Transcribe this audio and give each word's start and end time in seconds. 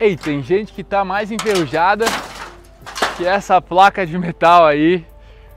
Ei, 0.00 0.16
tem 0.16 0.40
gente 0.44 0.72
que 0.72 0.84
tá 0.84 1.04
mais 1.04 1.32
enferrujada 1.32 2.04
que 3.16 3.26
essa 3.26 3.60
placa 3.60 4.06
de 4.06 4.16
metal 4.16 4.64
aí 4.64 5.04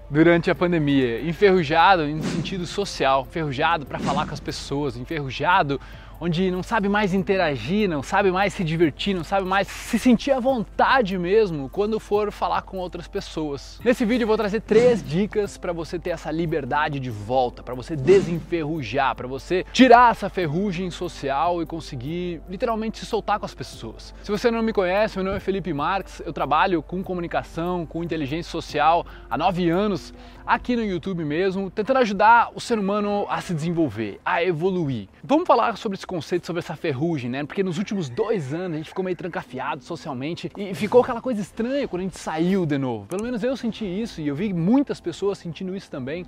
durante 0.10 0.50
a 0.50 0.56
pandemia. 0.56 1.22
Enferrujado 1.22 2.04
em 2.04 2.20
sentido 2.24 2.66
social, 2.66 3.26
enferrujado 3.30 3.86
para 3.86 4.00
falar 4.00 4.26
com 4.26 4.34
as 4.34 4.40
pessoas, 4.40 4.98
enferrujado 4.98 5.80
onde 6.24 6.52
não 6.52 6.62
sabe 6.62 6.88
mais 6.88 7.16
interagir, 7.16 7.90
não 7.90 8.04
sabe 8.04 8.32
mais 8.32 8.54
se 8.54 8.64
divertir, 8.64 9.16
não 9.16 9.24
sabe 9.24 9.48
mais 9.48 9.68
se 9.68 9.98
sentir 9.98 10.30
à 10.30 10.40
vontade 10.40 11.18
mesmo 11.18 11.68
quando 11.68 12.00
for 12.00 12.32
falar 12.32 12.62
com 12.62 12.78
outras 12.78 13.08
pessoas. 13.08 13.82
Nesse 13.84 14.06
vídeo 14.06 14.26
eu 14.26 14.28
vou 14.28 14.38
trazer 14.38 14.62
três 14.62 15.04
dicas 15.04 15.58
para 15.58 15.74
você 15.74 15.98
ter 15.98 16.12
essa 16.12 16.30
liberdade 16.30 17.00
de 17.00 17.10
volta, 17.10 17.64
para 17.64 17.74
você 17.74 17.96
desenferrujar, 17.96 19.16
para 19.16 19.28
você 19.28 19.66
tirar 19.74 20.12
essa 20.12 20.30
ferrugem 20.30 20.92
social 20.92 21.60
e 21.60 21.66
conseguir 21.66 22.40
literalmente 22.48 23.00
se 23.00 23.06
soltar 23.08 23.40
com 23.40 23.46
as 23.48 23.56
pessoas. 23.56 24.14
Se 24.22 24.30
você 24.30 24.52
não 24.52 24.62
me 24.62 24.72
conhece, 24.72 25.18
meu 25.18 25.26
nome 25.26 25.38
é 25.38 25.40
Felipe 25.40 25.74
Marques, 25.74 26.22
eu 26.24 26.32
trabalho 26.32 26.84
com 26.84 27.02
comunicação, 27.02 27.84
com 27.84 28.04
inteligência 28.04 28.52
social 28.52 29.08
há 29.28 29.36
nove 29.36 29.72
anos 29.72 30.14
aqui 30.46 30.76
no 30.76 30.84
YouTube 30.84 31.24
mesmo, 31.24 31.72
tentando 31.72 31.98
ajudar 31.98 32.52
o 32.54 32.60
ser 32.60 32.78
humano 32.78 33.26
a 33.30 33.42
se 33.42 33.54
desenvolver, 33.54 34.20
a 34.24 34.44
evoluir. 34.44 35.08
Vamos 35.24 35.48
falar 35.48 35.78
sobre 35.78 35.98
esse 35.98 36.06
conceito, 36.12 36.46
sobre 36.46 36.60
essa 36.60 36.76
ferrugem, 36.76 37.30
né? 37.30 37.46
Porque 37.46 37.64
nos 37.64 37.78
últimos 37.78 38.10
dois 38.10 38.54
anos 38.54 38.74
a 38.74 38.78
gente 38.80 38.90
ficou 38.90 39.06
meio 39.06 39.16
trancafiado 39.16 39.82
socialmente 39.82 40.52
e 40.58 40.76
ficou 40.76 41.00
aquela 41.02 41.22
coisa 41.22 41.40
estranha 41.40 41.88
quando 41.88 42.02
a 42.02 42.04
gente 42.04 42.20
saiu 42.20 42.66
de 42.66 42.78
novo. 42.78 43.06
Pelo 43.06 43.24
menos 43.24 43.42
eu 43.44 43.56
senti 43.56 43.86
isso 43.86 44.20
e 44.20 44.28
eu 44.28 44.36
vi 44.36 44.52
muitas 44.52 45.00
pessoas 45.00 45.38
sentindo 45.38 45.74
isso 45.74 45.90
também. 45.90 46.26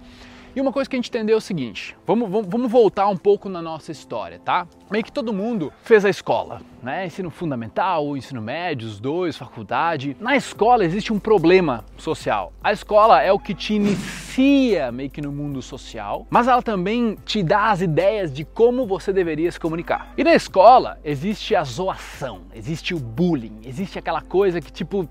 E 0.55 0.61
uma 0.61 0.71
coisa 0.71 0.87
que 0.87 0.95
a 0.95 0.97
gente 0.97 1.09
entendeu 1.09 1.35
é 1.35 1.37
o 1.37 1.41
seguinte: 1.41 1.95
vamos, 2.05 2.29
vamos, 2.29 2.47
vamos, 2.47 2.71
voltar 2.71 3.07
um 3.07 3.17
pouco 3.17 3.49
na 3.49 3.59
nossa 3.59 3.91
história, 3.91 4.39
tá? 4.39 4.67
Meio 4.89 5.03
que 5.03 5.11
todo 5.11 5.33
mundo 5.33 5.73
fez 5.81 6.05
a 6.05 6.09
escola, 6.11 6.61
né? 6.81 7.07
Ensino 7.07 7.31
fundamental, 7.31 8.15
ensino 8.15 8.39
médio, 8.39 8.87
os 8.87 8.99
dois, 8.99 9.35
faculdade. 9.35 10.15
Na 10.19 10.35
escola 10.35 10.85
existe 10.85 11.11
um 11.11 11.17
problema 11.17 11.83
social. 11.97 12.53
A 12.63 12.71
escola 12.71 13.19
é 13.23 13.31
o 13.31 13.39
que 13.39 13.55
te 13.55 13.73
inicia 13.73 14.91
meio 14.91 15.09
que 15.09 15.21
no 15.21 15.31
mundo 15.31 15.59
social, 15.59 16.27
mas 16.29 16.47
ela 16.47 16.61
também 16.61 17.17
te 17.25 17.41
dá 17.41 17.71
as 17.71 17.81
ideias 17.81 18.31
de 18.31 18.45
como 18.45 18.85
você 18.85 19.11
deveria 19.11 19.51
se 19.51 19.59
comunicar. 19.59 20.13
E 20.15 20.23
na 20.23 20.35
escola 20.35 20.99
existe 21.03 21.55
a 21.55 21.63
zoação, 21.63 22.41
existe 22.53 22.93
o 22.93 22.99
bullying, 22.99 23.61
existe 23.65 23.97
aquela 23.97 24.21
coisa 24.21 24.61
que 24.61 24.71
tipo 24.71 25.09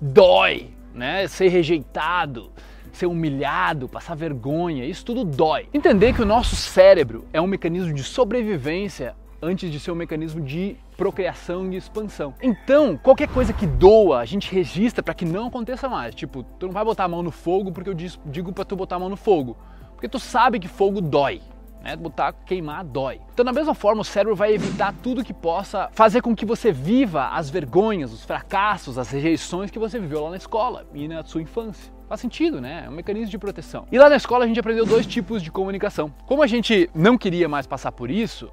dói, 0.00 0.70
né? 0.94 1.26
Ser 1.26 1.48
rejeitado 1.48 2.52
ser 2.92 3.06
humilhado, 3.06 3.88
passar 3.88 4.14
vergonha, 4.14 4.84
isso 4.84 5.04
tudo 5.04 5.24
dói. 5.24 5.68
Entender 5.72 6.12
que 6.12 6.22
o 6.22 6.26
nosso 6.26 6.54
cérebro 6.54 7.26
é 7.32 7.40
um 7.40 7.46
mecanismo 7.46 7.92
de 7.92 8.02
sobrevivência 8.02 9.14
antes 9.42 9.70
de 9.70 9.80
ser 9.80 9.90
um 9.90 9.96
mecanismo 9.96 10.40
de 10.40 10.76
procriação 10.96 11.72
e 11.72 11.76
expansão. 11.76 12.32
Então, 12.40 12.96
qualquer 12.96 13.28
coisa 13.28 13.52
que 13.52 13.66
doa, 13.66 14.20
a 14.20 14.24
gente 14.24 14.52
registra 14.54 15.02
para 15.02 15.14
que 15.14 15.24
não 15.24 15.48
aconteça 15.48 15.88
mais. 15.88 16.14
Tipo, 16.14 16.44
tu 16.44 16.66
não 16.66 16.72
vai 16.72 16.84
botar 16.84 17.04
a 17.04 17.08
mão 17.08 17.22
no 17.22 17.32
fogo 17.32 17.72
porque 17.72 17.90
eu 17.90 17.94
digo 17.94 18.52
para 18.52 18.64
tu 18.64 18.76
botar 18.76 18.96
a 18.96 18.98
mão 19.00 19.08
no 19.08 19.16
fogo, 19.16 19.56
porque 19.94 20.08
tu 20.08 20.20
sabe 20.20 20.60
que 20.60 20.68
fogo 20.68 21.00
dói. 21.00 21.40
Né? 21.82 21.96
Botar, 21.96 22.32
queimar, 22.32 22.84
dói. 22.84 23.20
Então, 23.32 23.44
da 23.44 23.52
mesma 23.52 23.74
forma, 23.74 24.02
o 24.02 24.04
cérebro 24.04 24.36
vai 24.36 24.52
evitar 24.52 24.94
tudo 25.02 25.24
que 25.24 25.34
possa 25.34 25.88
fazer 25.92 26.22
com 26.22 26.34
que 26.34 26.46
você 26.46 26.70
viva 26.70 27.28
as 27.28 27.50
vergonhas, 27.50 28.12
os 28.12 28.24
fracassos, 28.24 28.98
as 28.98 29.10
rejeições 29.10 29.70
que 29.70 29.78
você 29.78 29.98
viveu 29.98 30.22
lá 30.22 30.30
na 30.30 30.36
escola 30.36 30.86
e 30.94 31.08
na 31.08 31.24
sua 31.24 31.42
infância. 31.42 31.92
Faz 32.08 32.20
sentido, 32.20 32.60
né? 32.60 32.84
É 32.86 32.90
um 32.90 32.92
mecanismo 32.92 33.30
de 33.30 33.38
proteção. 33.38 33.86
E 33.90 33.98
lá 33.98 34.08
na 34.08 34.16
escola 34.16 34.44
a 34.44 34.48
gente 34.48 34.60
aprendeu 34.60 34.84
dois 34.84 35.06
tipos 35.06 35.42
de 35.42 35.50
comunicação. 35.50 36.12
Como 36.26 36.42
a 36.42 36.46
gente 36.46 36.90
não 36.94 37.16
queria 37.16 37.48
mais 37.48 37.66
passar 37.66 37.90
por 37.90 38.10
isso, 38.10 38.50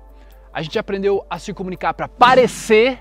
a 0.53 0.61
gente 0.61 0.79
aprendeu 0.79 1.25
a 1.29 1.37
se 1.37 1.53
comunicar 1.53 1.93
para 1.93 2.07
parecer 2.07 2.99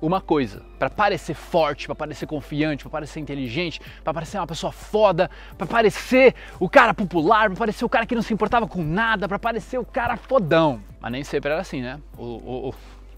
uma 0.00 0.20
coisa, 0.20 0.62
para 0.78 0.88
parecer 0.88 1.34
forte, 1.34 1.86
para 1.86 1.94
parecer 1.94 2.26
confiante, 2.26 2.84
para 2.84 2.90
parecer 2.90 3.20
inteligente, 3.20 3.80
para 4.02 4.14
parecer 4.14 4.38
uma 4.38 4.46
pessoa 4.46 4.72
foda, 4.72 5.30
para 5.58 5.66
parecer 5.66 6.34
o 6.58 6.68
cara 6.68 6.94
popular, 6.94 7.48
para 7.50 7.58
parecer 7.58 7.84
o 7.84 7.88
cara 7.88 8.06
que 8.06 8.14
não 8.14 8.22
se 8.22 8.32
importava 8.32 8.66
com 8.66 8.82
nada, 8.82 9.28
para 9.28 9.38
parecer 9.38 9.78
o 9.78 9.84
cara 9.84 10.16
fodão. 10.16 10.82
Mas 11.00 11.12
nem 11.12 11.24
sempre 11.24 11.50
era 11.50 11.60
assim, 11.60 11.82
né? 11.82 12.00
O, 12.16 12.72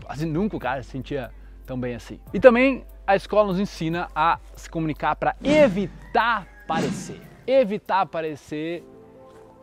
quase 0.04 0.26
nunca 0.26 0.56
o 0.56 0.60
cara 0.60 0.82
se 0.82 0.90
sentia 0.90 1.30
tão 1.64 1.78
bem 1.78 1.94
assim. 1.94 2.18
E 2.34 2.40
também 2.40 2.84
a 3.06 3.16
escola 3.16 3.48
nos 3.48 3.60
ensina 3.60 4.08
a 4.14 4.38
se 4.54 4.68
comunicar 4.68 5.16
para 5.16 5.36
evitar 5.42 6.46
parecer. 6.66 7.20
Evitar 7.46 8.06
parecer 8.06 8.84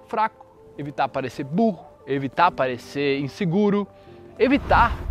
fraco, 0.07 0.45
evitar 0.77 1.07
parecer 1.07 1.43
burro, 1.43 1.85
evitar 2.07 2.51
parecer 2.51 3.19
inseguro, 3.19 3.87
evitar 4.37 5.08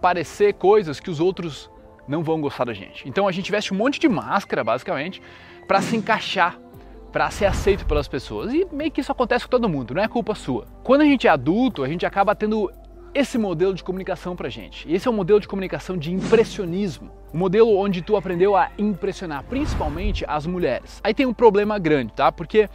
parecer 0.00 0.54
coisas 0.54 1.00
que 1.00 1.10
os 1.10 1.20
outros 1.20 1.70
não 2.06 2.22
vão 2.22 2.40
gostar 2.40 2.64
da 2.64 2.72
gente. 2.72 3.08
Então 3.08 3.28
a 3.28 3.32
gente 3.32 3.50
veste 3.50 3.72
um 3.74 3.76
monte 3.76 4.00
de 4.00 4.08
máscara, 4.08 4.64
basicamente, 4.64 5.20
para 5.66 5.82
se 5.82 5.96
encaixar, 5.96 6.58
para 7.12 7.30
ser 7.30 7.44
aceito 7.44 7.84
pelas 7.84 8.08
pessoas. 8.08 8.52
E 8.52 8.66
meio 8.72 8.90
que 8.90 9.00
isso 9.00 9.12
acontece 9.12 9.44
com 9.44 9.50
todo 9.50 9.68
mundo, 9.68 9.94
não 9.94 10.02
é 10.02 10.08
culpa 10.08 10.34
sua. 10.34 10.66
Quando 10.82 11.02
a 11.02 11.04
gente 11.04 11.26
é 11.26 11.30
adulto, 11.30 11.84
a 11.84 11.88
gente 11.88 12.06
acaba 12.06 12.34
tendo 12.34 12.70
esse 13.14 13.38
modelo 13.38 13.74
de 13.74 13.82
comunicação 13.82 14.36
pra 14.36 14.48
gente. 14.48 14.88
E 14.88 14.94
esse 14.94 15.08
é 15.08 15.10
um 15.10 15.14
modelo 15.14 15.40
de 15.40 15.48
comunicação 15.48 15.96
de 15.96 16.12
impressionismo. 16.12 17.10
Um 17.32 17.38
modelo 17.38 17.76
onde 17.76 18.00
tu 18.02 18.16
aprendeu 18.16 18.56
a 18.56 18.70
impressionar, 18.78 19.44
principalmente 19.44 20.24
as 20.26 20.46
mulheres. 20.46 21.00
Aí 21.02 21.12
tem 21.12 21.26
um 21.26 21.34
problema 21.34 21.78
grande, 21.78 22.12
tá? 22.12 22.30
Porque 22.30 22.68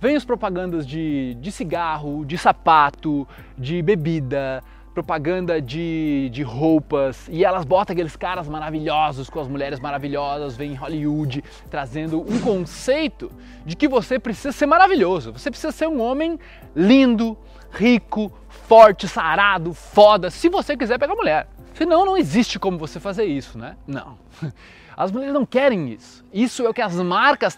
vem 0.00 0.16
as 0.16 0.24
propagandas 0.24 0.86
de, 0.86 1.34
de 1.40 1.50
cigarro, 1.50 2.24
de 2.24 2.36
sapato, 2.36 3.26
de 3.56 3.80
bebida, 3.82 4.62
propaganda 4.96 5.60
de, 5.60 6.30
de 6.32 6.42
roupas 6.42 7.28
e 7.28 7.44
elas 7.44 7.66
botam 7.66 7.92
aqueles 7.92 8.16
caras 8.16 8.48
maravilhosos 8.48 9.28
com 9.28 9.38
as 9.38 9.46
mulheres 9.46 9.78
maravilhosas, 9.78 10.56
vem 10.56 10.72
em 10.72 10.74
Hollywood 10.74 11.44
trazendo 11.68 12.22
um 12.22 12.40
conceito 12.40 13.30
de 13.66 13.76
que 13.76 13.86
você 13.86 14.18
precisa 14.18 14.52
ser 14.52 14.64
maravilhoso, 14.64 15.34
você 15.34 15.50
precisa 15.50 15.70
ser 15.70 15.86
um 15.86 16.00
homem 16.00 16.38
lindo, 16.74 17.36
rico, 17.70 18.32
forte, 18.48 19.06
sarado, 19.06 19.74
foda, 19.74 20.30
se 20.30 20.48
você 20.48 20.74
quiser 20.74 20.98
pegar 20.98 21.14
mulher. 21.14 21.46
Senão 21.74 22.06
não 22.06 22.16
existe 22.16 22.58
como 22.58 22.78
você 22.78 22.98
fazer 22.98 23.26
isso, 23.26 23.58
né? 23.58 23.76
Não. 23.86 24.16
As 24.96 25.12
mulheres 25.12 25.34
não 25.34 25.44
querem 25.44 25.92
isso. 25.92 26.24
Isso 26.32 26.64
é 26.64 26.70
o 26.70 26.72
que 26.72 26.80
as 26.80 26.94
marcas 26.96 27.54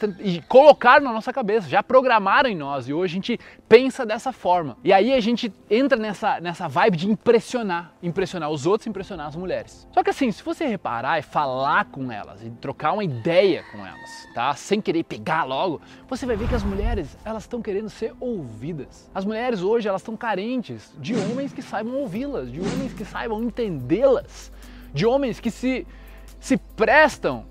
colocaram 0.49 1.05
na 1.05 1.13
nossa 1.13 1.33
cabeça, 1.33 1.69
já 1.69 1.83
programaram 1.83 2.51
em 2.51 2.57
nós 2.57 2.89
e 2.89 2.93
hoje 2.93 3.13
a 3.13 3.15
gente 3.15 3.41
pensa 3.69 4.05
dessa 4.05 4.33
forma. 4.33 4.77
E 4.83 4.93
aí 4.93 5.13
a 5.13 5.21
gente 5.21 5.53
entra 5.71 5.97
nessa, 5.97 6.41
nessa 6.41 6.67
vibe 6.67 6.97
de 6.97 7.09
impressionar, 7.09 7.93
impressionar 8.03 8.51
os 8.51 8.67
outros, 8.67 8.89
impressionar 8.89 9.29
as 9.29 9.37
mulheres. 9.37 9.87
Só 9.93 10.03
que 10.03 10.11
assim, 10.11 10.33
se 10.33 10.43
você 10.43 10.67
reparar 10.67 11.19
e 11.21 11.23
falar 11.23 11.85
com 11.85 12.11
elas 12.11 12.43
e 12.43 12.51
trocar 12.51 12.93
uma 12.93 13.05
ideia 13.05 13.65
com 13.71 13.87
elas, 13.87 14.29
tá? 14.35 14.53
Sem 14.55 14.81
querer 14.81 15.05
pegar 15.05 15.45
logo, 15.45 15.81
você 16.09 16.27
vai 16.27 16.35
ver 16.35 16.49
que 16.49 16.55
as 16.57 16.65
mulheres, 16.65 17.17
elas 17.25 17.45
estão 17.45 17.63
querendo 17.63 17.89
ser 17.89 18.15
ouvidas. 18.19 19.09
As 19.15 19.25
mulheres 19.25 19.63
hoje, 19.63 19.89
elas 19.89 20.01
estão 20.01 20.17
carentes 20.17 20.93
de 20.99 21.15
homens 21.15 21.53
que 21.53 21.63
saibam 21.63 21.95
ouvi-las, 21.95 22.51
de 22.51 22.61
homens 22.61 22.93
que 22.95 23.05
saibam 23.05 23.43
entendê-las, 23.45 24.51
de 24.93 25.07
homens 25.07 25.39
que 25.39 25.51
se 25.51 25.87
se 26.41 26.57
prestam 26.57 27.45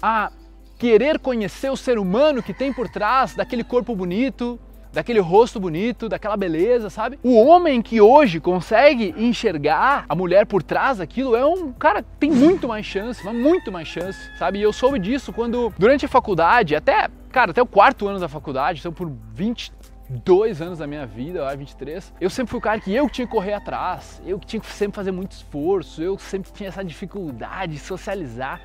a 0.00 0.30
querer 0.78 1.18
conhecer 1.18 1.70
o 1.70 1.76
ser 1.76 1.98
humano 1.98 2.42
que 2.42 2.52
tem 2.52 2.72
por 2.72 2.88
trás 2.88 3.34
daquele 3.34 3.62
corpo 3.62 3.94
bonito, 3.94 4.58
daquele 4.92 5.20
rosto 5.20 5.58
bonito, 5.58 6.08
daquela 6.08 6.36
beleza, 6.36 6.90
sabe? 6.90 7.18
O 7.22 7.34
homem 7.34 7.80
que 7.80 8.00
hoje 8.00 8.38
consegue 8.40 9.14
enxergar 9.16 10.04
a 10.08 10.14
mulher 10.14 10.44
por 10.44 10.62
trás 10.62 10.98
daquilo 10.98 11.34
é 11.34 11.44
um 11.46 11.72
cara 11.72 12.02
que 12.02 12.08
tem 12.20 12.30
muito 12.30 12.68
mais 12.68 12.84
chance, 12.84 13.24
muito 13.32 13.72
mais 13.72 13.88
chance, 13.88 14.18
sabe? 14.38 14.58
E 14.58 14.62
eu 14.62 14.72
soube 14.72 14.98
disso 14.98 15.32
quando, 15.32 15.72
durante 15.78 16.04
a 16.04 16.08
faculdade, 16.08 16.76
até, 16.76 17.08
cara, 17.30 17.52
até 17.52 17.62
o 17.62 17.66
quarto 17.66 18.06
ano 18.06 18.18
da 18.18 18.28
faculdade, 18.28 18.80
então 18.80 18.92
por 18.92 19.10
20, 19.32 19.72
dois 20.12 20.60
anos 20.60 20.78
da 20.78 20.86
minha 20.86 21.06
vida, 21.06 21.42
lá 21.42 21.54
23, 21.54 22.12
eu 22.20 22.30
sempre 22.30 22.50
fui 22.50 22.58
o 22.58 22.62
cara 22.62 22.80
que 22.80 22.94
eu 22.94 23.08
tinha 23.08 23.26
que 23.26 23.32
correr 23.32 23.54
atrás, 23.54 24.20
eu 24.24 24.38
que 24.38 24.46
tinha 24.46 24.60
que 24.60 24.66
sempre 24.66 24.94
fazer 24.94 25.10
muito 25.10 25.32
esforço, 25.32 26.02
eu 26.02 26.18
sempre 26.18 26.52
tinha 26.52 26.68
essa 26.68 26.84
dificuldade 26.84 27.72
de 27.72 27.78
socializar. 27.78 28.60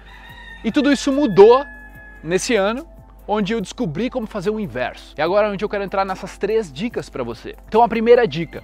E 0.63 0.71
tudo 0.71 0.91
isso 0.91 1.11
mudou 1.11 1.65
nesse 2.23 2.55
ano, 2.55 2.87
onde 3.27 3.53
eu 3.53 3.61
descobri 3.61 4.09
como 4.09 4.27
fazer 4.27 4.49
o 4.49 4.59
inverso. 4.59 5.13
E 5.17 5.21
agora 5.21 5.49
onde 5.49 5.63
eu 5.63 5.69
quero 5.69 5.83
entrar 5.83 6.05
nessas 6.05 6.37
três 6.37 6.71
dicas 6.71 7.09
para 7.09 7.23
você. 7.23 7.55
Então 7.67 7.83
a 7.83 7.89
primeira 7.89 8.27
dica, 8.27 8.63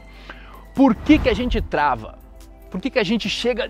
por 0.73 0.95
que, 0.95 1.19
que 1.19 1.29
a 1.29 1.33
gente 1.33 1.61
trava? 1.61 2.17
Por 2.69 2.81
que, 2.81 2.89
que 2.89 2.99
a 2.99 3.03
gente 3.03 3.29
chega 3.29 3.69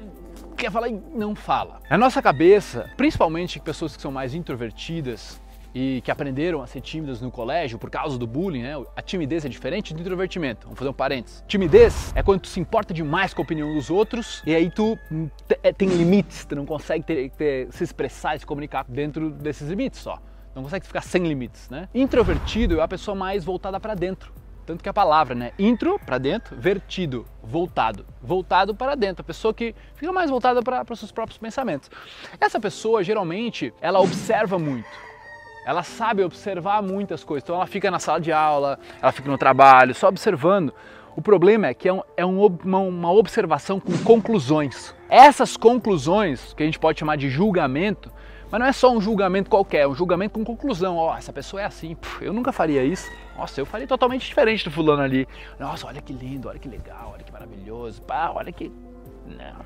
quer 0.55 0.71
falar 0.71 0.87
e 0.87 0.93
não 1.13 1.35
fala? 1.35 1.81
Na 1.89 1.97
nossa 1.97 2.21
cabeça, 2.21 2.89
principalmente 2.95 3.59
pessoas 3.59 3.95
que 3.95 4.01
são 4.01 4.11
mais 4.11 4.33
introvertidas, 4.33 5.41
e 5.73 6.01
que 6.01 6.11
aprenderam 6.11 6.61
a 6.61 6.67
ser 6.67 6.81
tímidas 6.81 7.21
no 7.21 7.31
colégio 7.31 7.79
por 7.79 7.89
causa 7.89 8.17
do 8.17 8.27
bullying, 8.27 8.61
né? 8.61 8.73
A 8.95 9.01
timidez 9.01 9.43
é 9.43 9.49
diferente 9.49 9.93
do 9.93 10.01
introvertimento. 10.01 10.65
Vamos 10.65 10.77
fazer 10.77 10.89
um 10.89 10.93
parênteses. 10.93 11.43
Timidez 11.47 12.13
é 12.15 12.21
quando 12.21 12.41
tu 12.41 12.47
se 12.47 12.59
importa 12.59 12.93
demais 12.93 13.33
com 13.33 13.41
a 13.41 13.43
opinião 13.43 13.73
dos 13.73 13.89
outros 13.89 14.43
e 14.45 14.53
aí 14.53 14.69
tu 14.69 14.97
é, 15.63 15.73
tem 15.73 15.89
limites, 15.89 16.45
tu 16.45 16.55
não 16.55 16.65
consegue 16.65 17.03
ter, 17.03 17.29
ter, 17.31 17.67
se 17.71 17.83
expressar 17.83 18.35
e 18.35 18.39
se 18.39 18.45
comunicar 18.45 18.85
dentro 18.87 19.31
desses 19.31 19.67
limites 19.67 19.99
só. 19.99 20.19
Não 20.55 20.61
consegue 20.61 20.85
ficar 20.85 21.01
sem 21.01 21.25
limites, 21.27 21.69
né? 21.69 21.89
Introvertido 21.95 22.79
é 22.79 22.83
a 22.83 22.87
pessoa 22.87 23.15
mais 23.15 23.43
voltada 23.43 23.79
para 23.79 23.95
dentro. 23.95 24.31
Tanto 24.65 24.81
que 24.81 24.87
a 24.87 24.93
palavra, 24.93 25.35
né? 25.35 25.51
Intro 25.59 25.99
para 25.99 26.17
dentro, 26.17 26.55
vertido, 26.55 27.25
voltado. 27.41 28.05
Voltado 28.21 28.73
para 28.73 28.95
dentro. 28.95 29.21
A 29.21 29.25
pessoa 29.25 29.53
que 29.53 29.75
fica 29.95 30.11
mais 30.13 30.29
voltada 30.29 30.61
para 30.61 30.85
os 30.89 30.99
seus 30.99 31.11
próprios 31.11 31.37
pensamentos. 31.37 31.89
Essa 32.39 32.59
pessoa, 32.59 33.03
geralmente, 33.03 33.73
ela 33.81 33.99
observa 33.99 34.57
muito. 34.57 34.87
Ela 35.65 35.83
sabe 35.83 36.23
observar 36.23 36.81
muitas 36.81 37.23
coisas. 37.23 37.43
Então 37.43 37.55
ela 37.55 37.67
fica 37.67 37.89
na 37.89 37.99
sala 37.99 38.19
de 38.19 38.31
aula, 38.31 38.79
ela 39.01 39.11
fica 39.11 39.29
no 39.29 39.37
trabalho, 39.37 39.95
só 39.95 40.07
observando. 40.07 40.73
O 41.15 41.21
problema 41.21 41.67
é 41.67 41.73
que 41.73 41.87
é, 41.87 41.93
um, 41.93 42.01
é 42.17 42.25
um, 42.25 42.45
uma, 42.45 42.79
uma 42.79 43.11
observação 43.11 43.79
com 43.79 43.95
conclusões. 43.99 44.95
Essas 45.09 45.55
conclusões, 45.55 46.53
que 46.53 46.63
a 46.63 46.65
gente 46.65 46.79
pode 46.79 46.99
chamar 46.99 47.17
de 47.17 47.29
julgamento, 47.29 48.11
mas 48.49 48.59
não 48.59 48.67
é 48.67 48.71
só 48.71 48.91
um 48.91 48.99
julgamento 48.99 49.49
qualquer, 49.49 49.81
é 49.81 49.87
um 49.87 49.95
julgamento 49.95 50.33
com 50.33 50.43
conclusão. 50.43 50.97
Ó, 50.97 51.11
oh, 51.11 51.17
essa 51.17 51.31
pessoa 51.31 51.61
é 51.61 51.65
assim, 51.65 51.95
Puf, 51.95 52.23
eu 52.23 52.33
nunca 52.33 52.51
faria 52.51 52.83
isso. 52.83 53.11
Nossa, 53.37 53.61
eu 53.61 53.65
faria 53.65 53.87
totalmente 53.87 54.25
diferente 54.27 54.63
do 54.63 54.71
fulano 54.71 55.01
ali. 55.01 55.27
Nossa, 55.59 55.87
olha 55.87 56.01
que 56.01 56.13
lindo, 56.13 56.49
olha 56.49 56.59
que 56.59 56.67
legal, 56.67 57.11
olha 57.13 57.23
que 57.23 57.31
maravilhoso. 57.31 58.01
Pá, 58.01 58.31
olha 58.35 58.51
que. 58.51 58.71
Não. 59.25 59.65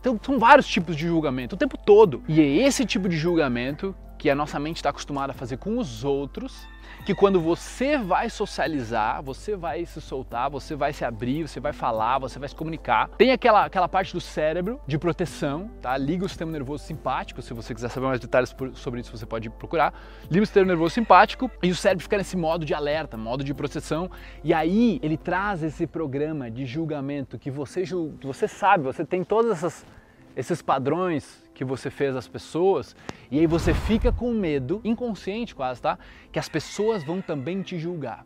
Então 0.00 0.18
são 0.22 0.38
vários 0.38 0.66
tipos 0.66 0.96
de 0.96 1.06
julgamento 1.06 1.54
o 1.54 1.58
tempo 1.58 1.76
todo. 1.76 2.22
E 2.26 2.40
é 2.40 2.66
esse 2.66 2.86
tipo 2.86 3.08
de 3.08 3.16
julgamento 3.16 3.94
que 4.20 4.28
a 4.28 4.34
nossa 4.34 4.60
mente 4.60 4.76
está 4.76 4.90
acostumada 4.90 5.32
a 5.32 5.34
fazer 5.34 5.56
com 5.56 5.78
os 5.78 6.04
outros 6.04 6.68
que 7.06 7.14
quando 7.14 7.40
você 7.40 7.96
vai 7.96 8.28
socializar, 8.28 9.22
você 9.22 9.56
vai 9.56 9.86
se 9.86 9.98
soltar, 9.98 10.50
você 10.50 10.76
vai 10.76 10.92
se 10.92 11.02
abrir, 11.02 11.48
você 11.48 11.58
vai 11.58 11.72
falar, 11.72 12.18
você 12.18 12.38
vai 12.38 12.46
se 12.46 12.54
comunicar. 12.54 13.08
Tem 13.16 13.32
aquela, 13.32 13.64
aquela 13.64 13.88
parte 13.88 14.12
do 14.12 14.20
cérebro 14.20 14.78
de 14.86 14.98
proteção, 14.98 15.70
tá? 15.80 15.96
Liga 15.96 16.26
o 16.26 16.28
sistema 16.28 16.52
nervoso 16.52 16.84
simpático, 16.84 17.40
se 17.40 17.54
você 17.54 17.74
quiser 17.74 17.88
saber 17.88 18.08
mais 18.08 18.20
detalhes 18.20 18.54
sobre 18.74 19.00
isso, 19.00 19.16
você 19.16 19.24
pode 19.24 19.48
procurar. 19.48 19.94
Liga 20.30 20.42
o 20.42 20.46
sistema 20.46 20.66
nervoso 20.66 20.94
simpático 20.94 21.50
e 21.62 21.70
o 21.70 21.74
cérebro 21.74 22.02
fica 22.02 22.18
nesse 22.18 22.36
modo 22.36 22.66
de 22.66 22.74
alerta, 22.74 23.16
modo 23.16 23.42
de 23.42 23.54
proteção. 23.54 24.10
E 24.44 24.52
aí 24.52 25.00
ele 25.02 25.16
traz 25.16 25.62
esse 25.62 25.86
programa 25.86 26.50
de 26.50 26.66
julgamento 26.66 27.38
que 27.38 27.50
você, 27.50 27.84
você 28.22 28.46
sabe, 28.46 28.84
você 28.84 29.06
tem 29.06 29.24
todas 29.24 29.52
essas 29.52 29.86
esses 30.36 30.62
padrões 30.62 31.42
que 31.54 31.64
você 31.64 31.90
fez 31.90 32.16
às 32.16 32.26
pessoas, 32.26 32.96
e 33.30 33.38
aí 33.38 33.46
você 33.46 33.74
fica 33.74 34.10
com 34.10 34.32
medo, 34.32 34.80
inconsciente 34.82 35.54
quase, 35.54 35.82
tá? 35.82 35.98
Que 36.32 36.38
as 36.38 36.48
pessoas 36.48 37.04
vão 37.04 37.20
também 37.20 37.62
te 37.62 37.78
julgar. 37.78 38.24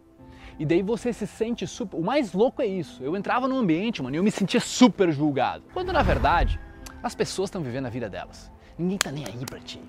E 0.59 0.65
daí 0.65 0.83
você 0.83 1.13
se 1.13 1.27
sente 1.27 1.67
super. 1.67 1.97
O 1.97 2.03
mais 2.03 2.33
louco 2.33 2.63
é 2.63 2.67
isso. 2.67 3.03
Eu 3.03 3.17
entrava 3.17 3.49
no 3.49 3.57
ambiente, 3.57 4.03
mano, 4.03 4.15
e 4.15 4.19
eu 4.19 4.23
me 4.23 4.31
sentia 4.31 4.61
super 4.61 5.11
julgado. 5.11 5.65
Quando 5.73 5.93
na 5.93 6.03
verdade, 6.03 6.61
as 7.03 7.15
pessoas 7.15 7.49
estão 7.49 7.63
vivendo 7.63 7.87
a 7.87 7.91
vida 7.91 8.09
delas. 8.09 8.51
Ninguém 8.79 8.99
tá 8.99 9.11
nem 9.11 9.25
aí 9.25 9.45
pra 9.45 9.59
ti. 9.59 9.81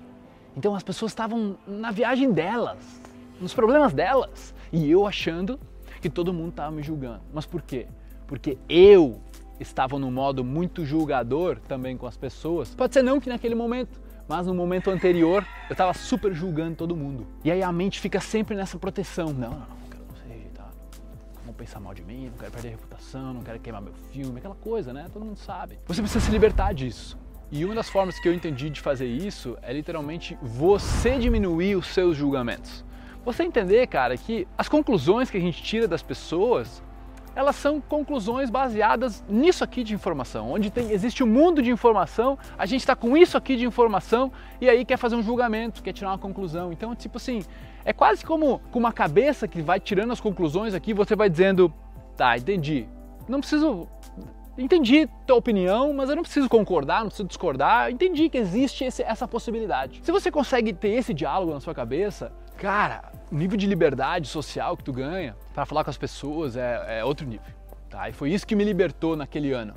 Então 0.56 0.74
as 0.74 0.82
pessoas 0.82 1.12
estavam 1.12 1.56
na 1.66 1.90
viagem 1.90 2.32
delas, 2.32 3.00
nos 3.40 3.54
problemas 3.54 3.92
delas. 3.92 4.54
E 4.72 4.90
eu 4.90 5.06
achando 5.06 5.60
que 6.00 6.10
todo 6.10 6.32
mundo 6.32 6.52
tava 6.52 6.72
me 6.72 6.82
julgando. 6.82 7.20
Mas 7.32 7.46
por 7.46 7.62
quê? 7.62 7.86
Porque 8.26 8.58
eu 8.68 9.20
estavam 9.60 9.98
no 9.98 10.10
modo 10.10 10.44
muito 10.44 10.84
julgador 10.84 11.58
também 11.60 11.96
com 11.96 12.06
as 12.06 12.16
pessoas. 12.16 12.74
Pode 12.74 12.94
ser 12.94 13.02
não 13.02 13.20
que 13.20 13.28
naquele 13.28 13.54
momento, 13.54 14.00
mas 14.28 14.46
no 14.46 14.54
momento 14.54 14.90
anterior 14.90 15.46
eu 15.68 15.72
estava 15.72 15.94
super 15.94 16.32
julgando 16.32 16.76
todo 16.76 16.96
mundo. 16.96 17.26
E 17.44 17.50
aí 17.50 17.62
a 17.62 17.72
mente 17.72 18.00
fica 18.00 18.20
sempre 18.20 18.54
nessa 18.54 18.78
proteção. 18.78 19.26
Não, 19.26 19.34
não, 19.34 19.50
não, 19.50 19.58
não 19.58 19.88
quero 19.90 20.04
ser 20.22 20.28
rejeitado. 20.28 20.76
Não 21.36 21.44
vão 21.44 21.54
pensar 21.54 21.80
mal 21.80 21.94
de 21.94 22.02
mim, 22.02 22.26
não 22.26 22.38
quero 22.38 22.52
perder 22.52 22.68
reputação, 22.70 23.34
não 23.34 23.42
quero 23.42 23.60
queimar 23.60 23.82
meu 23.82 23.94
filme, 24.10 24.38
aquela 24.38 24.56
coisa, 24.56 24.92
né? 24.92 25.06
Todo 25.12 25.24
mundo 25.24 25.38
sabe. 25.38 25.78
Você 25.86 26.00
precisa 26.00 26.24
se 26.24 26.30
libertar 26.30 26.74
disso. 26.74 27.18
E 27.50 27.64
uma 27.64 27.76
das 27.76 27.88
formas 27.88 28.18
que 28.18 28.28
eu 28.28 28.34
entendi 28.34 28.68
de 28.68 28.80
fazer 28.80 29.06
isso 29.06 29.56
é 29.62 29.72
literalmente 29.72 30.36
você 30.42 31.16
diminuir 31.16 31.76
os 31.76 31.86
seus 31.86 32.16
julgamentos. 32.16 32.84
Você 33.24 33.44
entender, 33.44 33.86
cara, 33.86 34.16
que 34.16 34.46
as 34.58 34.68
conclusões 34.68 35.30
que 35.30 35.36
a 35.36 35.40
gente 35.40 35.62
tira 35.62 35.86
das 35.86 36.02
pessoas 36.02 36.82
elas 37.36 37.54
são 37.54 37.82
conclusões 37.82 38.48
baseadas 38.48 39.22
nisso 39.28 39.62
aqui 39.62 39.84
de 39.84 39.92
informação, 39.92 40.52
onde 40.52 40.70
tem, 40.70 40.90
existe 40.90 41.22
um 41.22 41.26
mundo 41.26 41.62
de 41.62 41.70
informação, 41.70 42.38
a 42.56 42.64
gente 42.64 42.80
está 42.80 42.96
com 42.96 43.14
isso 43.14 43.36
aqui 43.36 43.56
de 43.56 43.66
informação 43.66 44.32
e 44.58 44.70
aí 44.70 44.86
quer 44.86 44.96
fazer 44.96 45.16
um 45.16 45.22
julgamento, 45.22 45.82
quer 45.82 45.92
tirar 45.92 46.08
uma 46.12 46.18
conclusão. 46.18 46.72
Então, 46.72 46.94
tipo 46.96 47.18
assim, 47.18 47.44
é 47.84 47.92
quase 47.92 48.24
como 48.24 48.58
com 48.72 48.78
uma 48.78 48.92
cabeça 48.92 49.46
que 49.46 49.60
vai 49.60 49.78
tirando 49.78 50.12
as 50.12 50.20
conclusões 50.20 50.72
aqui, 50.72 50.94
você 50.94 51.14
vai 51.14 51.28
dizendo, 51.28 51.70
tá, 52.16 52.38
entendi, 52.38 52.88
não 53.28 53.40
preciso 53.40 53.86
entendi 54.58 55.06
tua 55.26 55.36
opinião, 55.36 55.92
mas 55.92 56.08
eu 56.08 56.16
não 56.16 56.22
preciso 56.22 56.48
concordar, 56.48 57.00
não 57.00 57.08
preciso 57.08 57.28
discordar, 57.28 57.90
entendi 57.90 58.30
que 58.30 58.38
existe 58.38 58.84
esse, 58.84 59.02
essa 59.02 59.28
possibilidade. 59.28 60.00
Se 60.02 60.10
você 60.10 60.30
consegue 60.30 60.72
ter 60.72 60.92
esse 60.92 61.12
diálogo 61.12 61.52
na 61.52 61.60
sua 61.60 61.74
cabeça, 61.74 62.32
cara, 62.56 63.12
o 63.30 63.34
nível 63.34 63.56
de 63.56 63.66
liberdade 63.66 64.28
social 64.28 64.76
que 64.76 64.84
tu 64.84 64.92
ganha 64.92 65.36
para 65.54 65.66
falar 65.66 65.84
com 65.84 65.90
as 65.90 65.98
pessoas 65.98 66.56
é, 66.56 66.98
é 66.98 67.04
outro 67.04 67.26
nível. 67.26 67.54
Tá? 67.88 68.08
E 68.08 68.12
foi 68.12 68.32
isso 68.32 68.46
que 68.46 68.56
me 68.56 68.64
libertou 68.64 69.16
naquele 69.16 69.52
ano. 69.52 69.74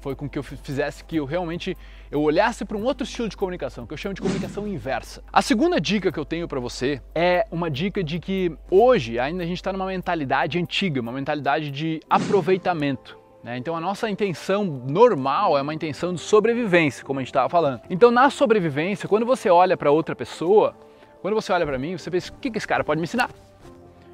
Foi 0.00 0.14
com 0.14 0.28
que 0.28 0.38
eu 0.38 0.44
fizesse 0.44 1.02
que 1.02 1.16
eu 1.16 1.24
realmente 1.24 1.76
eu 2.10 2.22
olhasse 2.22 2.64
para 2.64 2.76
um 2.76 2.84
outro 2.84 3.04
estilo 3.04 3.28
de 3.28 3.36
comunicação, 3.36 3.84
que 3.84 3.92
eu 3.92 3.96
chamo 3.96 4.14
de 4.14 4.20
comunicação 4.20 4.66
inversa. 4.66 5.24
A 5.32 5.42
segunda 5.42 5.80
dica 5.80 6.12
que 6.12 6.18
eu 6.18 6.24
tenho 6.24 6.46
para 6.46 6.60
você 6.60 7.02
é 7.14 7.46
uma 7.50 7.68
dica 7.68 8.02
de 8.02 8.20
que 8.20 8.56
hoje 8.70 9.18
ainda 9.18 9.42
a 9.42 9.46
gente 9.46 9.56
está 9.56 9.72
numa 9.72 9.86
mentalidade 9.86 10.58
antiga, 10.58 11.00
uma 11.00 11.10
mentalidade 11.10 11.70
de 11.70 12.00
aproveitamento. 12.08 13.18
Né? 13.42 13.58
Então 13.58 13.76
a 13.76 13.80
nossa 13.80 14.08
intenção 14.08 14.64
normal 14.64 15.58
é 15.58 15.62
uma 15.62 15.74
intenção 15.74 16.14
de 16.14 16.20
sobrevivência, 16.20 17.04
como 17.04 17.18
a 17.18 17.22
gente 17.22 17.30
estava 17.30 17.48
falando. 17.48 17.80
Então 17.90 18.10
na 18.10 18.30
sobrevivência, 18.30 19.08
quando 19.08 19.26
você 19.26 19.50
olha 19.50 19.76
para 19.76 19.90
outra 19.90 20.14
pessoa, 20.14 20.76
quando 21.20 21.34
você 21.34 21.52
olha 21.52 21.66
para 21.66 21.78
mim, 21.78 21.96
você 21.96 22.10
pensa, 22.10 22.32
o 22.32 22.36
que, 22.36 22.50
que 22.50 22.58
esse 22.58 22.66
cara 22.66 22.84
pode 22.84 23.00
me 23.00 23.04
ensinar? 23.04 23.30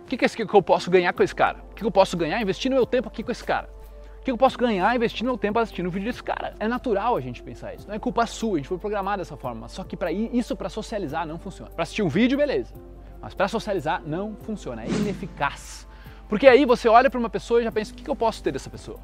O 0.03 0.07
que, 0.07 0.17
que, 0.17 0.25
esse, 0.25 0.37
que 0.37 0.55
eu 0.55 0.63
posso 0.63 0.91
ganhar 0.91 1.13
com 1.13 1.23
esse 1.23 1.35
cara? 1.35 1.59
O 1.71 1.75
que, 1.75 1.81
que 1.81 1.85
eu 1.85 1.91
posso 1.91 2.17
ganhar 2.17 2.41
investindo 2.41 2.73
meu 2.73 2.87
tempo 2.87 3.09
aqui 3.09 3.23
com 3.23 3.33
esse 3.33 3.45
cara? 3.45 3.69
O 4.19 4.25
que 4.25 4.31
eu 4.31 4.39
posso 4.39 4.57
ganhar 4.57 4.95
investindo 4.97 5.27
meu 5.27 5.37
tempo 5.37 5.59
assistindo 5.59 5.87
o 5.87 5.91
vídeo 5.91 6.07
desse 6.07 6.23
cara? 6.23 6.55
É 6.59 6.67
natural 6.67 7.17
a 7.17 7.21
gente 7.21 7.43
pensar 7.43 7.75
isso. 7.75 7.87
Não 7.87 7.95
é 7.95 7.99
culpa 7.99 8.27
sua, 8.27 8.55
a 8.55 8.57
gente 8.57 8.69
foi 8.69 8.79
programado 8.79 9.19
dessa 9.19 9.37
forma. 9.37 9.69
Só 9.69 9.85
que 9.85 9.97
para 9.97 10.11
isso, 10.11 10.57
para 10.57 10.69
socializar, 10.69 11.27
não 11.27 11.39
funciona. 11.39 11.71
Para 11.71 11.83
assistir 11.83 12.03
um 12.03 12.09
vídeo, 12.09 12.39
beleza. 12.39 12.73
Mas 13.21 13.35
para 13.35 13.49
socializar, 13.49 14.03
não 14.05 14.35
funciona. 14.35 14.83
É 14.83 14.89
ineficaz. 14.89 15.87
Porque 16.29 16.47
aí 16.47 16.65
você 16.65 16.89
olha 16.89 17.11
para 17.11 17.21
uma 17.21 17.29
pessoa 17.29 17.61
e 17.61 17.65
já 17.65 17.73
pensa, 17.73 17.93
o 17.93 17.95
que, 17.95 18.03
que 18.03 18.11
eu 18.11 18.17
posso 18.17 18.43
ter 18.43 18.51
dessa 18.51 18.71
pessoa? 18.71 18.99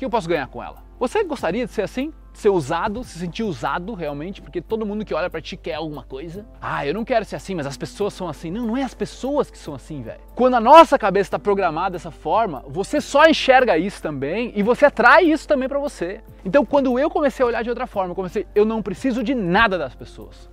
Que 0.00 0.04
eu 0.06 0.08
posso 0.08 0.26
ganhar 0.26 0.46
com 0.46 0.62
ela? 0.62 0.82
Você 0.98 1.22
gostaria 1.24 1.66
de 1.66 1.72
ser 1.72 1.82
assim? 1.82 2.10
ser 2.32 2.48
usado, 2.48 3.04
se 3.04 3.18
sentir 3.18 3.42
usado 3.42 3.92
realmente, 3.92 4.40
porque 4.40 4.62
todo 4.62 4.86
mundo 4.86 5.04
que 5.04 5.12
olha 5.12 5.28
para 5.28 5.42
ti 5.42 5.58
quer 5.58 5.74
alguma 5.74 6.04
coisa. 6.04 6.46
Ah, 6.58 6.86
eu 6.86 6.94
não 6.94 7.04
quero 7.04 7.22
ser 7.26 7.36
assim, 7.36 7.54
mas 7.54 7.66
as 7.66 7.76
pessoas 7.76 8.14
são 8.14 8.26
assim. 8.26 8.50
Não, 8.50 8.66
não 8.66 8.76
é 8.78 8.82
as 8.82 8.94
pessoas 8.94 9.50
que 9.50 9.58
são 9.58 9.74
assim, 9.74 10.00
velho. 10.00 10.22
Quando 10.34 10.54
a 10.54 10.60
nossa 10.60 10.98
cabeça 10.98 11.26
está 11.26 11.38
programada 11.38 11.90
dessa 11.90 12.10
forma, 12.10 12.64
você 12.66 12.98
só 12.98 13.26
enxerga 13.26 13.76
isso 13.76 14.00
também 14.00 14.52
e 14.56 14.62
você 14.62 14.86
atrai 14.86 15.24
isso 15.24 15.46
também 15.46 15.68
para 15.68 15.78
você. 15.78 16.22
Então, 16.46 16.64
quando 16.64 16.98
eu 16.98 17.10
comecei 17.10 17.44
a 17.44 17.48
olhar 17.48 17.62
de 17.62 17.68
outra 17.68 17.86
forma, 17.86 18.12
eu 18.12 18.16
comecei, 18.16 18.46
eu 18.54 18.64
não 18.64 18.80
preciso 18.80 19.22
de 19.22 19.34
nada 19.34 19.76
das 19.76 19.94
pessoas. 19.94 20.48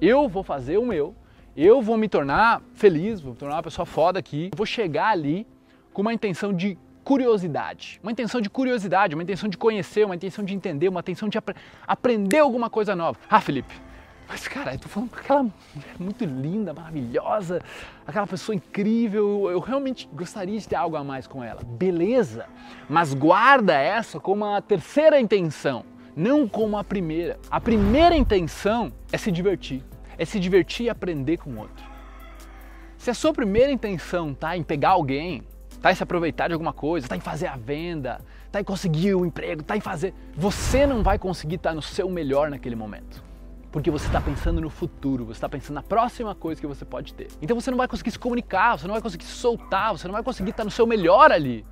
Eu 0.00 0.30
vou 0.30 0.42
fazer 0.42 0.78
o 0.78 0.86
meu, 0.86 1.14
eu 1.54 1.82
vou 1.82 1.98
me 1.98 2.08
tornar 2.08 2.62
feliz, 2.72 3.20
vou 3.20 3.32
me 3.32 3.38
tornar 3.38 3.56
uma 3.56 3.62
pessoa 3.62 3.84
foda 3.84 4.18
aqui, 4.18 4.50
vou 4.56 4.64
chegar 4.64 5.08
ali 5.08 5.46
com 5.92 6.00
uma 6.00 6.14
intenção 6.14 6.54
de 6.54 6.78
curiosidade. 7.08 7.98
Uma 8.02 8.12
intenção 8.12 8.38
de 8.38 8.50
curiosidade, 8.50 9.14
uma 9.14 9.22
intenção 9.22 9.48
de 9.48 9.56
conhecer, 9.56 10.04
uma 10.04 10.14
intenção 10.14 10.44
de 10.44 10.54
entender, 10.54 10.90
uma 10.90 11.00
intenção 11.00 11.26
de 11.26 11.38
ap 11.38 11.56
aprender 11.86 12.36
alguma 12.36 12.68
coisa 12.68 12.94
nova. 12.94 13.18
Ah, 13.30 13.40
Felipe, 13.40 13.74
mas 14.28 14.46
cara, 14.46 14.74
eu 14.74 14.78
tô 14.78 14.90
falando 14.90 15.08
com 15.08 15.16
aquela 15.16 15.42
mulher 15.42 15.94
muito 15.98 16.22
linda, 16.26 16.74
maravilhosa, 16.74 17.62
aquela 18.06 18.26
pessoa 18.26 18.54
incrível, 18.54 19.48
eu 19.50 19.58
realmente 19.58 20.06
gostaria 20.12 20.58
de 20.58 20.68
ter 20.68 20.76
algo 20.76 20.96
a 20.96 21.02
mais 21.02 21.26
com 21.26 21.42
ela. 21.42 21.62
Beleza, 21.64 22.44
mas 22.90 23.14
guarda 23.14 23.72
essa 23.72 24.20
como 24.20 24.44
a 24.44 24.60
terceira 24.60 25.18
intenção, 25.18 25.86
não 26.14 26.46
como 26.46 26.76
a 26.76 26.84
primeira. 26.84 27.40
A 27.50 27.58
primeira 27.58 28.14
intenção 28.18 28.92
é 29.10 29.16
se 29.16 29.32
divertir, 29.32 29.82
é 30.18 30.26
se 30.26 30.38
divertir 30.38 30.84
e 30.84 30.90
aprender 30.90 31.38
com 31.38 31.52
o 31.52 31.58
outro. 31.58 31.86
Se 32.98 33.08
a 33.08 33.14
sua 33.14 33.32
primeira 33.32 33.72
intenção 33.72 34.34
tá 34.34 34.58
em 34.58 34.62
pegar 34.62 34.90
alguém, 34.90 35.42
tá 35.80 35.92
em 35.92 35.94
se 35.94 36.02
aproveitar 36.02 36.48
de 36.48 36.54
alguma 36.54 36.72
coisa, 36.72 37.08
tá 37.08 37.16
em 37.16 37.20
fazer 37.20 37.46
a 37.46 37.56
venda, 37.56 38.20
tá 38.50 38.60
em 38.60 38.64
conseguir 38.64 39.14
o 39.14 39.24
emprego, 39.24 39.62
tá 39.62 39.76
em 39.76 39.80
fazer. 39.80 40.14
Você 40.34 40.86
não 40.86 41.02
vai 41.02 41.18
conseguir 41.18 41.56
estar 41.56 41.74
no 41.74 41.82
seu 41.82 42.08
melhor 42.08 42.50
naquele 42.50 42.76
momento. 42.76 43.22
Porque 43.70 43.90
você 43.90 44.06
está 44.06 44.20
pensando 44.20 44.60
no 44.60 44.70
futuro, 44.70 45.26
você 45.26 45.32
está 45.32 45.48
pensando 45.48 45.74
na 45.74 45.82
próxima 45.82 46.34
coisa 46.34 46.60
que 46.60 46.66
você 46.66 46.84
pode 46.84 47.12
ter. 47.12 47.28
Então 47.40 47.60
você 47.60 47.70
não 47.70 47.76
vai 47.76 47.86
conseguir 47.86 48.10
se 48.10 48.18
comunicar, 48.18 48.78
você 48.78 48.86
não 48.86 48.94
vai 48.94 49.02
conseguir 49.02 49.24
se 49.24 49.32
soltar, 49.32 49.92
você 49.92 50.08
não 50.08 50.14
vai 50.14 50.22
conseguir 50.22 50.50
estar 50.50 50.64
no 50.64 50.70
seu 50.70 50.86
melhor 50.86 51.30
ali. 51.30 51.66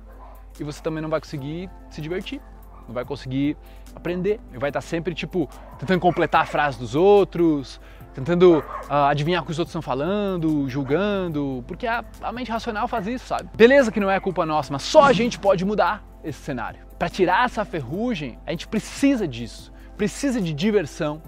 E 0.59 0.63
você 0.63 0.81
também 0.81 1.01
não 1.01 1.09
vai 1.09 1.19
conseguir 1.19 1.69
se 1.89 1.99
divertir, 1.99 2.39
não 2.87 2.93
vai 2.93 3.03
conseguir 3.03 3.57
aprender. 3.95 4.39
E 4.53 4.57
vai 4.59 4.69
estar 4.69 4.81
sempre, 4.81 5.13
tipo, 5.15 5.49
tentando 5.79 5.99
completar 5.99 6.43
a 6.43 6.45
frase 6.45 6.77
dos 6.77 6.93
outros, 6.93 7.81
tentando 8.17 8.57
uh, 8.57 8.93
adivinhar 9.09 9.43
o 9.43 9.45
que 9.45 9.51
os 9.51 9.59
outros 9.59 9.69
estão 9.69 9.81
falando, 9.81 10.67
julgando, 10.67 11.63
porque 11.67 11.85
a, 11.85 12.03
a 12.23 12.31
mente 12.31 12.49
racional 12.49 12.87
faz 12.87 13.05
isso, 13.05 13.27
sabe? 13.27 13.47
Beleza 13.55 13.91
que 13.91 13.99
não 13.99 14.09
é 14.09 14.19
culpa 14.19 14.43
nossa, 14.43 14.73
mas 14.73 14.81
só 14.81 15.03
a 15.03 15.13
gente 15.13 15.37
pode 15.37 15.63
mudar 15.63 16.03
esse 16.23 16.39
cenário. 16.39 16.79
Para 16.97 17.09
tirar 17.09 17.45
essa 17.45 17.63
ferrugem, 17.63 18.39
a 18.43 18.49
gente 18.49 18.67
precisa 18.67 19.27
disso, 19.27 19.71
precisa 19.95 20.41
de 20.41 20.51
diversão, 20.51 21.21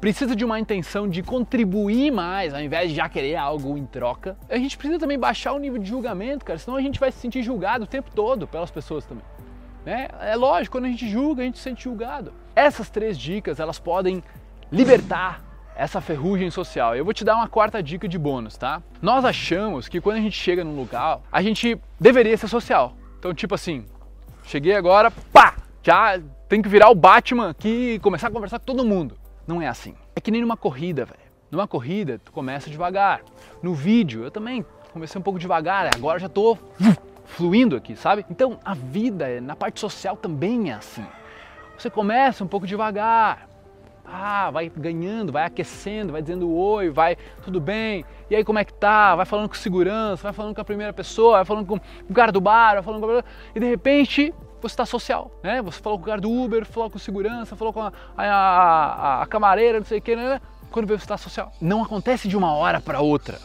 precisa 0.00 0.36
de 0.36 0.44
uma 0.44 0.60
intenção 0.60 1.08
de 1.08 1.24
contribuir 1.24 2.12
mais, 2.12 2.54
ao 2.54 2.60
invés 2.60 2.90
de 2.90 2.94
já 2.94 3.08
querer 3.08 3.34
algo 3.34 3.76
em 3.76 3.84
troca. 3.84 4.38
A 4.48 4.58
gente 4.58 4.78
precisa 4.78 5.00
também 5.00 5.18
baixar 5.18 5.54
o 5.54 5.58
nível 5.58 5.82
de 5.82 5.88
julgamento, 5.88 6.44
cara, 6.44 6.56
senão 6.56 6.76
a 6.76 6.80
gente 6.80 7.00
vai 7.00 7.10
se 7.10 7.18
sentir 7.18 7.42
julgado 7.42 7.82
o 7.82 7.86
tempo 7.88 8.12
todo 8.14 8.46
pelas 8.46 8.70
pessoas 8.70 9.04
também. 9.04 9.24
Né? 9.84 10.06
É 10.20 10.36
lógico, 10.36 10.76
quando 10.76 10.84
a 10.84 10.88
gente 10.88 11.08
julga, 11.08 11.42
a 11.42 11.44
gente 11.46 11.58
se 11.58 11.64
sente 11.64 11.82
julgado. 11.82 12.32
Essas 12.54 12.88
três 12.88 13.18
dicas, 13.18 13.58
elas 13.58 13.80
podem 13.80 14.22
libertar 14.70 15.47
essa 15.78 16.00
ferrugem 16.00 16.50
social. 16.50 16.96
Eu 16.96 17.04
vou 17.04 17.14
te 17.14 17.24
dar 17.24 17.36
uma 17.36 17.46
quarta 17.46 17.80
dica 17.80 18.08
de 18.08 18.18
bônus, 18.18 18.58
tá? 18.58 18.82
Nós 19.00 19.24
achamos 19.24 19.88
que 19.88 20.00
quando 20.00 20.16
a 20.16 20.20
gente 20.20 20.36
chega 20.36 20.64
num 20.64 20.74
lugar, 20.74 21.20
a 21.30 21.40
gente 21.40 21.80
deveria 22.00 22.36
ser 22.36 22.48
social. 22.48 22.96
Então, 23.18 23.32
tipo 23.32 23.54
assim, 23.54 23.86
cheguei 24.42 24.74
agora, 24.74 25.10
pá, 25.32 25.54
já 25.80 26.20
tem 26.48 26.60
que 26.60 26.68
virar 26.68 26.90
o 26.90 26.96
Batman 26.96 27.50
aqui 27.50 27.94
e 27.94 27.98
começar 28.00 28.26
a 28.26 28.30
conversar 28.30 28.58
com 28.58 28.64
todo 28.64 28.84
mundo. 28.84 29.16
Não 29.46 29.62
é 29.62 29.68
assim. 29.68 29.94
É 30.16 30.20
que 30.20 30.32
nem 30.32 30.40
numa 30.40 30.56
corrida, 30.56 31.04
velho. 31.04 31.20
Numa 31.48 31.68
corrida, 31.68 32.20
tu 32.22 32.32
começa 32.32 32.68
devagar. 32.68 33.20
No 33.62 33.72
vídeo, 33.72 34.24
eu 34.24 34.32
também 34.32 34.66
comecei 34.92 35.18
um 35.18 35.22
pouco 35.22 35.38
devagar, 35.38 35.88
agora 35.94 36.18
já 36.18 36.28
tô 36.28 36.58
fluindo 37.24 37.76
aqui, 37.76 37.94
sabe? 37.94 38.26
Então, 38.28 38.58
a 38.64 38.74
vida 38.74 39.40
na 39.40 39.54
parte 39.54 39.78
social 39.78 40.16
também 40.16 40.70
é 40.70 40.74
assim. 40.74 41.06
Você 41.78 41.88
começa 41.88 42.42
um 42.42 42.48
pouco 42.48 42.66
devagar, 42.66 43.47
ah, 44.10 44.50
vai 44.50 44.70
ganhando, 44.74 45.32
vai 45.32 45.44
aquecendo, 45.44 46.12
vai 46.12 46.22
dizendo 46.22 46.50
oi, 46.50 46.90
vai 46.90 47.16
tudo 47.44 47.60
bem, 47.60 48.04
e 48.30 48.36
aí 48.36 48.44
como 48.44 48.58
é 48.58 48.64
que 48.64 48.72
tá? 48.72 49.14
Vai 49.14 49.26
falando 49.26 49.48
com 49.48 49.54
segurança, 49.54 50.22
vai 50.22 50.32
falando 50.32 50.54
com 50.54 50.60
a 50.60 50.64
primeira 50.64 50.92
pessoa, 50.92 51.36
vai 51.36 51.44
falando 51.44 51.66
com 51.66 51.80
o 52.08 52.14
cara 52.14 52.32
do 52.32 52.40
bar, 52.40 52.74
vai 52.74 52.82
falando 52.82 53.00
com 53.00 53.22
e 53.54 53.60
de 53.60 53.66
repente 53.66 54.34
você 54.60 54.72
está 54.72 54.84
social, 54.84 55.30
né? 55.42 55.62
Você 55.62 55.80
falou 55.80 55.98
com 55.98 56.04
o 56.04 56.06
cara 56.06 56.20
do 56.20 56.30
Uber, 56.30 56.64
falou 56.64 56.90
com 56.90 56.98
segurança, 56.98 57.54
falou 57.54 57.72
com 57.72 57.82
a, 57.82 57.92
a, 58.16 58.24
a, 58.24 59.22
a 59.22 59.26
camareira, 59.26 59.78
não 59.78 59.86
sei 59.86 59.98
o 59.98 60.02
que, 60.02 60.16
né? 60.16 60.40
Quando 60.70 60.86
você 60.86 60.96
está 60.96 61.16
social. 61.16 61.52
Não 61.60 61.82
acontece 61.82 62.28
de 62.28 62.36
uma 62.36 62.52
hora 62.54 62.80
para 62.80 63.00
outra. 63.00 63.38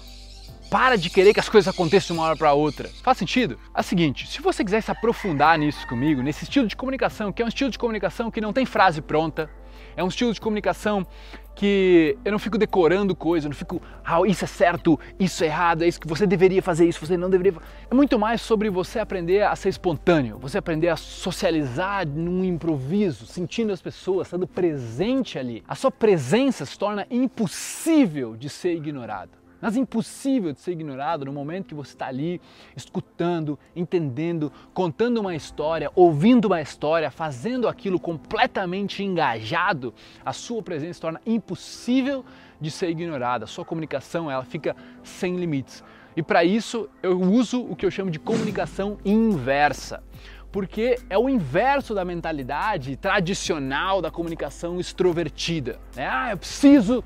Para 0.74 0.98
de 0.98 1.08
querer 1.08 1.36
que 1.36 1.40
as 1.40 1.48
coisas 1.48 1.72
aconteçam 1.72 2.16
de 2.16 2.20
uma 2.20 2.28
hora 2.28 2.36
para 2.36 2.52
outra. 2.54 2.90
Faz 3.04 3.20
sentido? 3.20 3.60
É 3.76 3.80
o 3.80 3.84
seguinte, 3.84 4.26
se 4.26 4.42
você 4.42 4.66
quiser 4.66 4.82
se 4.82 4.90
aprofundar 4.90 5.56
nisso 5.56 5.88
comigo, 5.88 6.24
nesse 6.24 6.46
estilo 6.46 6.66
de 6.66 6.76
comunicação, 6.76 7.32
que 7.32 7.44
é 7.44 7.46
um 7.46 7.48
estilo 7.48 7.70
de 7.70 7.78
comunicação 7.78 8.32
que 8.32 8.42
não 8.42 8.52
tem 8.52 8.66
frase 8.66 9.00
pronta, 9.00 9.48
é 9.96 10.04
um 10.04 10.08
estilo 10.08 10.34
de 10.34 10.42
comunicação 10.42 11.06
que 11.54 12.18
eu 12.26 12.32
não 12.32 12.40
fico 12.40 12.58
decorando 12.58 13.16
coisas, 13.16 13.46
eu 13.46 13.50
não 13.50 13.56
fico, 13.56 13.80
ah, 14.04 14.22
isso 14.26 14.46
é 14.46 14.48
certo, 14.48 15.00
isso 15.20 15.44
é 15.44 15.46
errado, 15.46 15.84
é 15.84 15.88
isso 15.88 16.02
que 16.02 16.08
você 16.08 16.26
deveria 16.26 16.64
fazer, 16.64 16.90
isso 16.90 17.06
você 17.06 17.16
não 17.16 17.30
deveria. 17.30 17.54
É 17.92 17.94
muito 17.94 18.18
mais 18.18 18.42
sobre 18.42 18.68
você 18.72 18.98
aprender 18.98 19.44
a 19.44 19.56
ser 19.56 19.70
espontâneo, 19.70 20.40
você 20.40 20.58
aprender 20.58 20.90
a 20.90 20.96
socializar 20.96 22.08
num 22.08 22.44
improviso, 22.44 23.28
sentindo 23.28 23.72
as 23.72 23.80
pessoas, 23.80 24.26
estando 24.26 24.48
presente 24.48 25.38
ali. 25.38 25.64
A 25.68 25.76
sua 25.76 25.92
presença 25.92 26.66
se 26.66 26.80
torna 26.80 27.06
impossível 27.12 28.36
de 28.36 28.50
ser 28.50 28.74
ignorada 28.74 29.43
mas 29.64 29.78
impossível 29.78 30.52
de 30.52 30.60
ser 30.60 30.74
ignorado 30.74 31.24
no 31.24 31.32
momento 31.32 31.68
que 31.68 31.74
você 31.74 31.94
está 31.94 32.08
ali 32.08 32.42
escutando, 32.76 33.58
entendendo, 33.74 34.52
contando 34.74 35.22
uma 35.22 35.34
história, 35.34 35.90
ouvindo 35.96 36.50
uma 36.50 36.62
história, 36.62 37.10
fazendo 37.10 37.70
aquilo 37.70 37.98
completamente 37.98 39.02
engajado, 39.02 39.94
a 40.26 40.34
sua 40.34 40.62
presença 40.62 40.96
se 40.96 41.02
torna 41.02 41.22
impossível 41.26 42.26
de 42.60 42.70
ser 42.70 42.90
ignorada. 42.90 43.46
A 43.46 43.48
sua 43.48 43.64
comunicação 43.64 44.30
ela 44.30 44.44
fica 44.44 44.76
sem 45.02 45.38
limites. 45.38 45.82
E 46.14 46.22
para 46.22 46.44
isso 46.44 46.90
eu 47.02 47.22
uso 47.22 47.62
o 47.62 47.74
que 47.74 47.86
eu 47.86 47.92
chamo 47.92 48.12
de 48.12 48.20
comunicação 48.20 48.98
inversa 49.06 50.04
porque 50.52 51.00
é 51.10 51.18
o 51.18 51.28
inverso 51.28 51.96
da 51.96 52.06
mentalidade 52.06 52.96
tradicional 52.96 54.04
da 54.04 54.12
comunicação 54.12 54.80
extrovertida. 54.80 55.80
Né? 55.96 56.08
Ah, 56.08 56.30
eu 56.30 56.38
preciso 56.38 57.04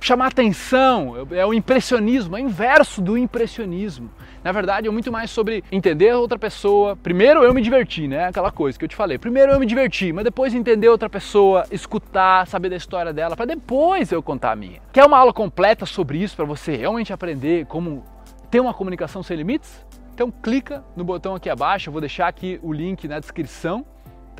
chamar 0.00 0.28
atenção, 0.28 1.26
é 1.30 1.44
o 1.44 1.52
impressionismo, 1.52 2.36
é 2.36 2.40
o 2.40 2.44
inverso 2.44 3.02
do 3.02 3.18
impressionismo. 3.18 4.10
Na 4.42 4.52
verdade, 4.52 4.88
é 4.88 4.90
muito 4.90 5.12
mais 5.12 5.30
sobre 5.30 5.62
entender 5.70 6.14
outra 6.14 6.38
pessoa. 6.38 6.96
Primeiro 6.96 7.42
eu 7.42 7.52
me 7.52 7.60
diverti, 7.60 8.08
né? 8.08 8.26
Aquela 8.26 8.50
coisa 8.50 8.78
que 8.78 8.84
eu 8.84 8.88
te 8.88 8.96
falei. 8.96 9.18
Primeiro 9.18 9.52
eu 9.52 9.60
me 9.60 9.66
diverti, 9.66 10.12
mas 10.12 10.24
depois 10.24 10.54
entender 10.54 10.88
outra 10.88 11.10
pessoa, 11.10 11.66
escutar, 11.70 12.46
saber 12.46 12.70
da 12.70 12.76
história 12.76 13.12
dela, 13.12 13.36
para 13.36 13.44
depois 13.44 14.10
eu 14.10 14.22
contar 14.22 14.52
a 14.52 14.56
minha. 14.56 14.80
Quer 14.92 15.04
uma 15.04 15.18
aula 15.18 15.32
completa 15.32 15.84
sobre 15.84 16.18
isso 16.18 16.34
para 16.34 16.46
você 16.46 16.74
realmente 16.74 17.12
aprender 17.12 17.66
como 17.66 18.02
ter 18.50 18.60
uma 18.60 18.72
comunicação 18.72 19.22
sem 19.22 19.36
limites? 19.36 19.84
Então 20.14 20.30
clica 20.30 20.82
no 20.96 21.04
botão 21.04 21.34
aqui 21.34 21.50
abaixo, 21.50 21.88
eu 21.88 21.92
vou 21.92 22.00
deixar 22.00 22.28
aqui 22.28 22.58
o 22.62 22.72
link 22.72 23.06
na 23.06 23.18
descrição 23.18 23.84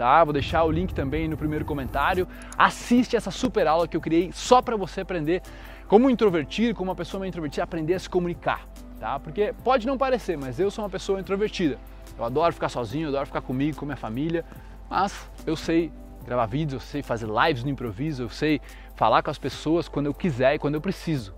tá? 0.00 0.25
Vou 0.25 0.33
deixar 0.33 0.64
o 0.64 0.71
link 0.71 0.95
também 0.95 1.28
no 1.28 1.37
primeiro 1.37 1.62
comentário. 1.62 2.26
Assiste 2.57 3.16
essa 3.16 3.30
super 3.30 3.66
aula 3.66 3.87
que 3.87 3.95
eu 3.95 4.00
criei 4.00 4.30
só 4.33 4.62
para 4.62 4.75
você 4.75 5.02
aprender 5.02 5.42
como 5.87 6.09
introvertido, 6.09 6.75
como 6.75 6.88
uma 6.88 6.97
pessoa 6.97 7.21
meio 7.21 7.28
introvertida, 7.28 7.64
aprender 7.64 7.92
a 7.92 7.99
se 7.99 8.09
comunicar, 8.09 8.66
tá? 8.99 9.19
Porque 9.21 9.54
pode 9.62 9.87
não 9.87 9.99
parecer, 9.99 10.38
mas 10.38 10.59
eu 10.59 10.71
sou 10.71 10.83
uma 10.83 10.90
pessoa 10.90 11.21
introvertida. 11.21 11.78
Eu 12.16 12.25
adoro 12.25 12.54
ficar 12.54 12.71
sozinho, 12.71 13.04
eu 13.04 13.09
adoro 13.11 13.26
ficar 13.26 13.42
comigo, 13.42 13.76
com 13.76 13.85
minha 13.85 13.97
família, 13.97 14.42
mas 14.88 15.30
eu 15.47 15.54
sei 15.54 15.92
gravar 16.25 16.47
vídeos, 16.47 16.83
eu 16.83 16.88
sei 16.88 17.02
fazer 17.02 17.28
lives 17.28 17.62
no 17.62 17.69
improviso, 17.69 18.23
eu 18.23 18.30
sei 18.30 18.59
falar 18.95 19.23
com 19.23 19.30
as 19.30 19.38
pessoas 19.38 19.87
quando 19.87 20.07
eu 20.07 20.14
quiser 20.14 20.54
e 20.54 20.59
quando 20.59 20.76
eu 20.76 20.80
preciso. 20.80 21.35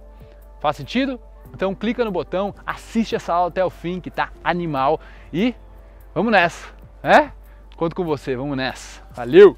Faz 0.60 0.76
sentido? 0.76 1.18
Então 1.52 1.74
clica 1.74 2.04
no 2.04 2.12
botão, 2.12 2.54
assiste 2.64 3.16
essa 3.16 3.34
aula 3.34 3.48
até 3.48 3.64
o 3.64 3.70
fim 3.70 3.98
que 3.98 4.10
tá 4.10 4.30
animal 4.44 5.00
e 5.32 5.52
vamos 6.14 6.30
nessa, 6.30 6.68
né? 7.02 7.32
Conto 7.82 7.96
com 7.96 8.04
você, 8.04 8.36
vamos 8.36 8.56
nessa. 8.56 9.00
Valeu! 9.10 9.56